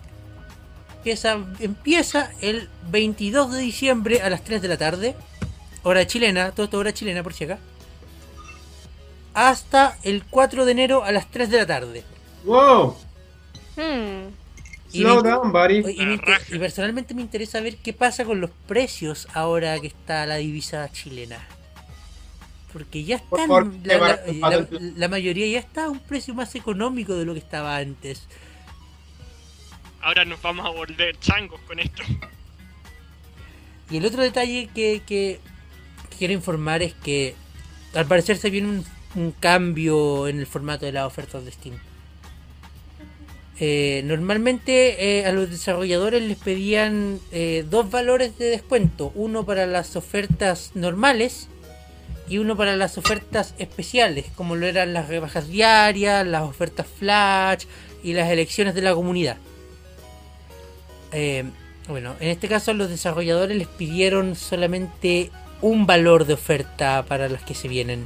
[1.03, 5.15] que esa empieza el 22 de diciembre a las 3 de la tarde,
[5.83, 7.59] hora chilena, todo esto hora chilena por si acá,
[9.33, 12.03] hasta el 4 de enero a las 3 de la tarde.
[12.45, 12.95] Wow.
[13.75, 14.29] Hmm.
[14.93, 15.83] Y Slow me- down, buddy.
[15.83, 15.91] Me
[16.55, 20.89] y personalmente me interesa ver qué pasa con los precios ahora que está la divisa
[20.91, 21.45] chilena.
[22.75, 26.33] Porque ya Por están, la, la- lleva- la- la mayoría ya está a un precio
[26.33, 28.27] más económico de lo que estaba antes.
[30.01, 32.03] Ahora nos vamos a volver changos con esto.
[33.89, 35.39] Y el otro detalle que, que
[36.17, 37.33] quiero informar es que
[37.93, 38.85] al parecer se viene un,
[39.15, 41.75] un cambio en el formato de las ofertas de Steam.
[43.57, 49.65] Eh, normalmente eh, a los desarrolladores les pedían eh, dos valores de descuento, uno para
[49.65, 51.47] las ofertas normales
[52.27, 57.65] y uno para las ofertas especiales, como lo eran las rebajas diarias, las ofertas flash
[58.03, 59.37] y las elecciones de la comunidad.
[61.11, 61.43] Eh,
[61.87, 67.43] bueno, en este caso los desarrolladores les pidieron solamente un valor de oferta para las
[67.43, 68.05] que se vienen.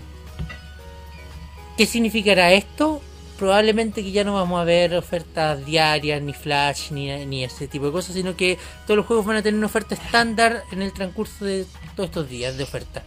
[1.78, 3.02] ¿Qué significará esto?
[3.38, 7.86] Probablemente que ya no vamos a ver ofertas diarias, ni flash, ni, ni ese tipo
[7.86, 10.92] de cosas, sino que todos los juegos van a tener una oferta estándar en el
[10.92, 13.02] transcurso de todos estos días de oferta.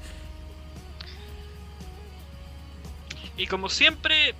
[3.42, 4.34] Y como siempre,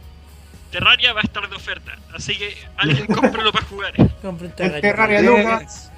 [0.70, 1.96] Terraria va a estar de oferta.
[2.14, 3.92] Así que alguien cómpralo para jugar.
[4.56, 4.80] Terraria.
[4.80, 5.90] Terraria Eh, Lucas.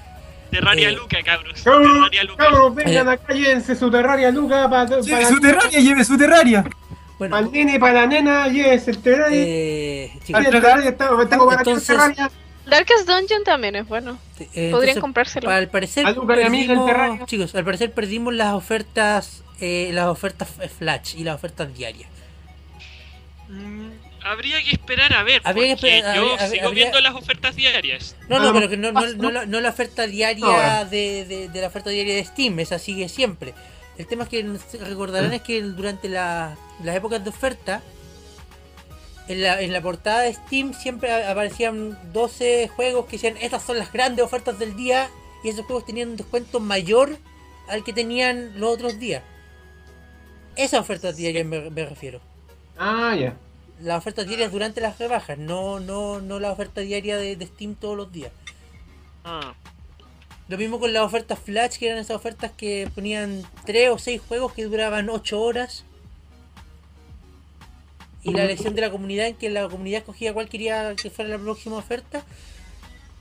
[0.51, 1.63] Terraria Eh, Luca, cabros.
[1.63, 2.45] Cabros, Terraria Luca.
[2.45, 6.65] cabros, vengan acá, llévense su Terraria Lucas para Lleve su terraria, lleve su terraria.
[7.19, 9.39] Bueno, el nene y para la nena, llévense el Terraria.
[9.47, 12.31] eh, chicos, el Terraria, tengo, tengo para Entonces- Terraria.
[12.67, 14.19] Darkest Dungeon también es bueno.
[14.41, 15.51] eh, Podrían entonces, comprárselo.
[15.51, 17.27] Al parecer A Luca y a Miguel perdimos, Terraria.
[17.27, 22.09] chicos, al parecer perdimos las ofertas, eh, las ofertas f- flash y las ofertas diarias.
[23.55, 23.91] Mm,
[24.23, 25.41] habría que esperar a ver.
[25.45, 28.17] Habría que porque esperar- yo habría- sigo habría- viendo las ofertas diarias.
[28.29, 31.61] No, no, pero que no, no, no la, no la oferta diaria de, de- de
[31.61, 33.55] la oferta diaria de Steam, esa sigue siempre.
[33.99, 34.43] El tema es que
[34.81, 37.81] recordarán es que durante la- las épocas de oferta,
[39.29, 43.79] en la, en la portada de Steam siempre aparecían 12 juegos que decían estas son
[43.79, 45.09] las grandes ofertas del día
[45.43, 47.17] y esos juegos tenían un descuento mayor
[47.69, 49.23] al que tenían los otros días.
[50.57, 52.21] Esa oferta diaria me, me refiero.
[52.79, 53.35] Ah, ya.
[53.81, 57.75] Las ofertas diarias durante las rebajas, no, no, no la oferta diaria de, de Steam
[57.75, 58.31] todos los días.
[59.25, 59.55] Ah,
[60.49, 64.21] Lo mismo con las ofertas Flash, que eran esas ofertas que ponían 3 o 6
[64.29, 65.85] juegos que duraban 8 horas.
[68.23, 71.31] Y la elección de la comunidad, en que la comunidad escogía cuál quería que fuera
[71.31, 72.23] la próxima oferta.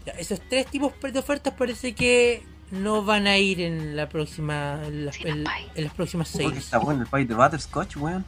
[0.05, 4.81] Ya, esos tres tipos de ofertas parece que no van a ir en la próxima
[4.85, 6.51] en, las- en- en las próximas seis.
[6.57, 8.23] está bueno el país de Butterscotch, weón.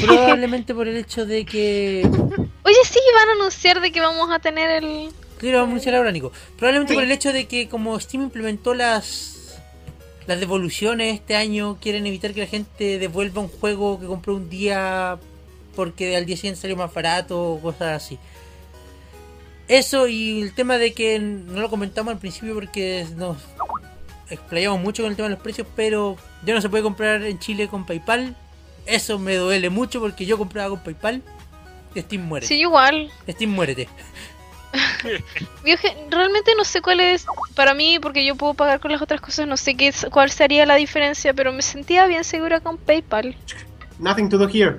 [0.00, 2.02] Probablemente por el hecho de que
[2.64, 5.10] Oye, sí, van a anunciar de que vamos a tener el.
[5.38, 6.32] Quiero anunciar ahora, Nico.
[6.56, 9.60] Probablemente por el hecho de que como Steam implementó las
[10.26, 14.48] las devoluciones este año, quieren evitar que la gente devuelva un juego que compró un
[14.48, 15.18] día
[15.74, 18.18] porque al día siguiente salió más barato o cosas así.
[19.68, 23.38] Eso y el tema de que no lo comentamos al principio porque nos
[24.30, 27.38] explayamos mucho con el tema de los precios, pero ya no se puede comprar en
[27.38, 28.34] Chile con PayPal.
[28.86, 31.22] Eso me duele mucho porque yo compraba con PayPal.
[31.94, 32.46] Y Steam muere.
[32.46, 33.10] Sí, igual.
[33.28, 33.88] Steam muérete.
[36.10, 39.46] Realmente no sé cuál es, para mí, porque yo puedo pagar con las otras cosas,
[39.46, 43.36] no sé qué es- cuál sería la diferencia, pero me sentía bien segura con PayPal.
[43.98, 44.78] Nothing to do here.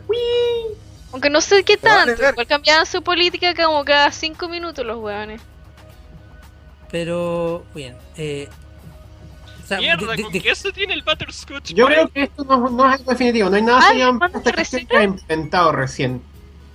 [1.11, 5.39] Aunque no sé qué tanto, igual cambiaban su política como cada 5 minutos los hueones.
[6.89, 7.95] Pero, bien.
[8.17, 8.49] Eh,
[9.81, 11.73] sea, Mierda, de- de- ¿con de- qué eso tiene el Butterscotch?
[11.73, 13.49] Yo creo que esto no, no es algo definitivo.
[13.49, 16.21] No hay nada Ay, sellado en ¿cuándo esta se que se haya implementado recién.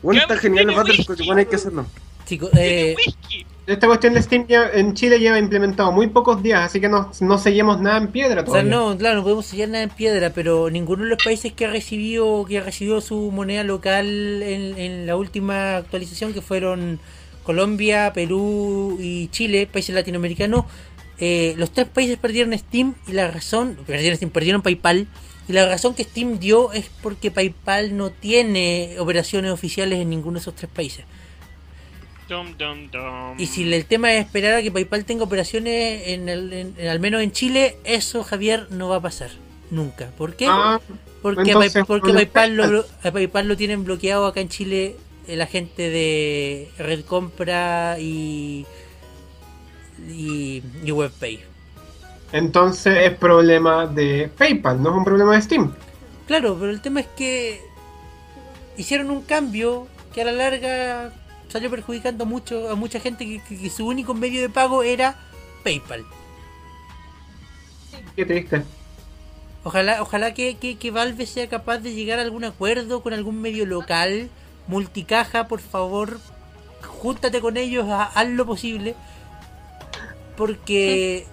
[0.03, 1.87] Bueno, ¿Qué está genial el Butterscotch, bueno, hay que hacerlo.
[2.27, 3.47] chicos, eh, whisky.
[3.67, 7.11] Esta cuestión de Steam ya- en Chile lleva implementado muy pocos días, así que no,
[7.21, 8.71] no sellemos nada en piedra o sea, todavía.
[8.71, 11.71] no, claro, no podemos sellar nada en piedra, pero ninguno de los países que ha
[11.71, 14.07] recibido, que ha recibido su moneda local
[14.43, 16.99] en, en la última actualización, que fueron
[17.43, 20.65] Colombia, Perú y Chile, países latinoamericanos,
[21.21, 25.07] eh, los tres países perdieron Steam y la razón, perdieron Steam, perdieron PayPal.
[25.49, 30.35] Y la razón que Steam dio es porque PayPal no tiene operaciones oficiales en ninguno
[30.35, 31.05] de esos tres países.
[32.29, 33.41] Dum, dum, dum.
[33.41, 36.89] Y si el tema es esperar a que PayPal tenga operaciones en, el- en- en-
[36.89, 39.31] al menos en Chile, eso Javier no va a pasar
[39.71, 40.11] nunca.
[40.19, 40.45] ¿Por qué?
[40.47, 40.79] Ah,
[41.23, 45.47] porque entonces, porque PayPal lo, a PayPal lo tienen bloqueado acá en Chile eh, la
[45.47, 48.67] gente de Red Compra y
[50.07, 51.41] y, y WebPay.
[52.33, 55.73] entonces es problema de PayPal, no es un problema de Steam.
[56.27, 57.61] Claro, pero el tema es que
[58.77, 61.13] hicieron un cambio que a la larga
[61.49, 65.17] salió perjudicando mucho a mucha gente que- que- que su único medio de pago era
[65.65, 66.05] PayPal.
[68.15, 68.63] Qué triste.
[69.65, 73.41] Ojalá, ojalá que, que, que Valve sea capaz de llegar a algún acuerdo con algún
[73.41, 74.29] medio local,
[74.67, 76.21] multicaja, por favor,
[76.87, 78.95] júntate con ellos, ha- haz lo posible,
[80.39, 81.27] porque,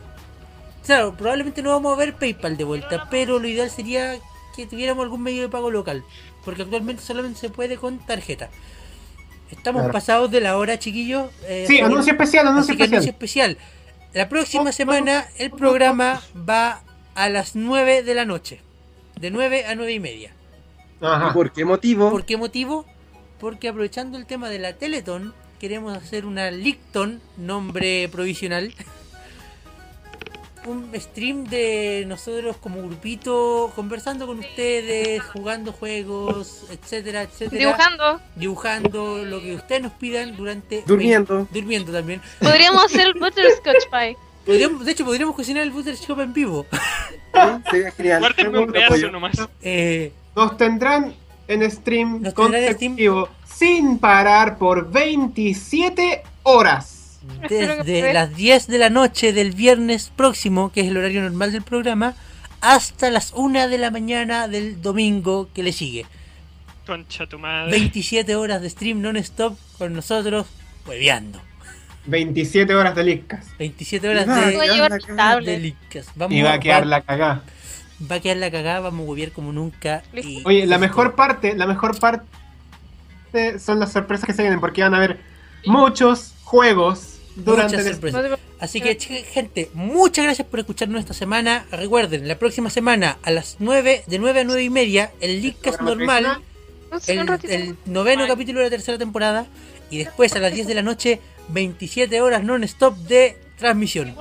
[0.86, 4.18] claro, probablemente no vamos a ver PayPal de vuelta, pero lo ideal sería
[4.56, 6.04] que tuviéramos algún medio de pago local,
[6.44, 8.50] porque actualmente solamente se puede con tarjeta.
[9.52, 9.94] Estamos Claro.
[9.94, 11.30] pasados de la hora, chiquillos.
[11.44, 13.52] eh, Sí, anuncio especial, anuncio que anuncio especial.
[13.52, 13.72] especial.
[14.14, 16.82] La próxima semana el programa va
[17.14, 18.62] a las 9 de la noche.
[19.20, 20.32] De 9 a 9 y media.
[21.00, 21.32] ¿Y Ajá.
[21.32, 22.10] por qué motivo?
[22.10, 22.86] ¿Por qué motivo?
[23.40, 28.74] Porque aprovechando el tema de la Teleton, queremos hacer una Licton, nombre provisional.
[30.66, 37.60] Un stream de nosotros como grupito, conversando con ustedes, jugando juegos, etcétera, etcétera.
[37.60, 38.20] Dibujando.
[38.36, 40.84] Dibujando lo que ustedes nos pidan durante...
[40.88, 41.48] Durmiendo.
[41.52, 42.20] Durmiendo también.
[42.40, 44.18] Podríamos hacer el Butterscotch Pie.
[44.44, 46.66] Podríamos- de hecho, podríamos cocinar el Butter Shop en vivo.
[46.72, 47.40] Sí,
[47.70, 48.20] Sería genial.
[48.22, 49.12] Guárdenme un pedazo apoyo.
[49.12, 49.38] nomás.
[49.62, 51.14] Eh, Nos tendrán
[51.48, 52.96] en stream Nos tendrán en Steam.
[53.58, 57.20] Sin parar por 27 horas.
[57.50, 61.64] Desde las 10 de la noche del viernes próximo, que es el horario normal del
[61.64, 62.14] programa,
[62.62, 66.06] hasta las 1 de la mañana del domingo que le sigue.
[66.86, 67.72] Concha tu madre.
[67.72, 70.46] 27 horas de stream non-stop con nosotros,
[70.88, 71.42] hueveando.
[72.06, 73.46] 27 horas de Lickas.
[73.58, 75.74] 27 horas de, de.
[76.16, 77.44] Vamos Y va a quedar va- la cagada.
[78.12, 80.04] va a quedar la cagada, vamos a huevear como nunca.
[80.14, 82.28] Y- Oye, la mejor parte, la mejor parte
[83.60, 85.20] son las sorpresas que se vienen, porque van a haber
[85.66, 88.24] muchos juegos durante Muchas el sorpresas.
[88.24, 91.66] Te- Así que, gente, muchas gracias por escucharnos esta semana.
[91.72, 95.90] Recuerden, la próxima semana a las 9, de 9 a 9 y media, el programa
[95.90, 96.42] normal, tradicional.
[96.92, 97.54] no sé, el, un ratito.
[97.54, 99.46] el noveno capítulo de la tercera temporada.
[99.90, 101.20] Y después a las 10 de la noche,
[101.50, 104.16] 27 horas non-stop de transmisión.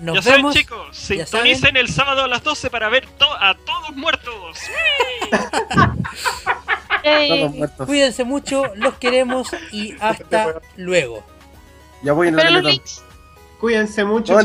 [0.00, 0.54] Nos ya saben, vemos.
[0.56, 4.58] chicos, sintonicen el sábado a las 12 para ver to- a todos muertos.
[7.86, 11.22] Cuídense mucho, los queremos y hasta luego.
[12.02, 12.62] Ya voy en la.
[13.60, 14.36] Cuídense mucho.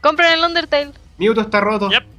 [0.00, 0.92] Compren el Undertale.
[1.18, 1.90] Mewtwo está roto.
[1.90, 2.11] Yep.